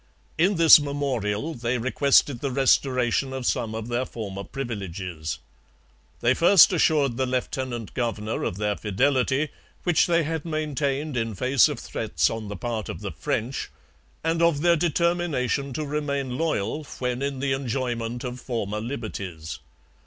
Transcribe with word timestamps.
In 0.35 0.55
this 0.55 0.79
memorial 0.79 1.53
they 1.53 1.77
requested 1.77 2.39
the 2.39 2.49
restoration 2.49 3.33
of 3.33 3.45
some 3.45 3.75
of 3.75 3.87
their 3.87 4.03
former 4.07 4.43
privileges. 4.43 5.37
They 6.21 6.33
first 6.33 6.73
assured 6.73 7.17
the 7.17 7.27
lieutenant 7.27 7.93
governor 7.93 8.43
of 8.43 8.57
their 8.57 8.75
fidelity, 8.75 9.49
which 9.83 10.07
they 10.07 10.23
had 10.23 10.43
maintained 10.43 11.15
in 11.15 11.35
face 11.35 11.69
of 11.69 11.77
threats 11.79 12.31
on 12.31 12.47
the 12.47 12.57
part 12.57 12.89
of 12.89 13.01
the 13.01 13.11
French, 13.11 13.69
and 14.23 14.41
of 14.41 14.61
their 14.61 14.75
determination 14.75 15.71
to 15.73 15.85
remain 15.85 16.35
loyal 16.35 16.83
when 16.97 17.21
in 17.21 17.37
the 17.37 17.51
enjoyment 17.53 18.23
of 18.23 18.39
former 18.41 18.81
liberties. 18.81 19.59